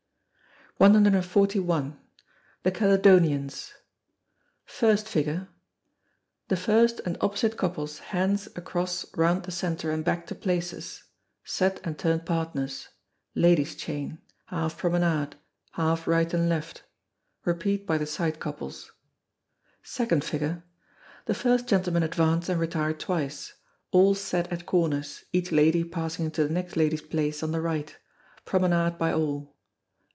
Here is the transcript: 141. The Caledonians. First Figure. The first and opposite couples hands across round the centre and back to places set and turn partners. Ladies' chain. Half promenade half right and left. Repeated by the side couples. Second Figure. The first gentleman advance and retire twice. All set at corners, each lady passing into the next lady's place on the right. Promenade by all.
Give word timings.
141. 0.77 1.95
The 2.63 2.71
Caledonians. 2.71 3.71
First 4.65 5.07
Figure. 5.07 5.49
The 6.47 6.57
first 6.57 6.99
and 7.05 7.17
opposite 7.21 7.55
couples 7.55 7.99
hands 7.99 8.47
across 8.55 9.05
round 9.15 9.43
the 9.43 9.51
centre 9.51 9.91
and 9.91 10.03
back 10.03 10.25
to 10.27 10.33
places 10.33 11.03
set 11.43 11.79
and 11.83 11.99
turn 11.99 12.21
partners. 12.21 12.87
Ladies' 13.35 13.75
chain. 13.75 14.17
Half 14.47 14.79
promenade 14.79 15.35
half 15.73 16.07
right 16.07 16.33
and 16.33 16.49
left. 16.49 16.81
Repeated 17.45 17.85
by 17.85 17.99
the 17.99 18.07
side 18.07 18.39
couples. 18.39 18.91
Second 19.83 20.23
Figure. 20.23 20.63
The 21.27 21.35
first 21.35 21.67
gentleman 21.67 22.01
advance 22.01 22.49
and 22.49 22.59
retire 22.59 22.93
twice. 22.93 23.53
All 23.91 24.15
set 24.15 24.51
at 24.51 24.65
corners, 24.65 25.25
each 25.31 25.51
lady 25.51 25.83
passing 25.83 26.25
into 26.25 26.43
the 26.43 26.51
next 26.53 26.75
lady's 26.75 27.03
place 27.03 27.43
on 27.43 27.51
the 27.51 27.61
right. 27.61 27.95
Promenade 28.45 28.97
by 28.97 29.13
all. 29.13 29.53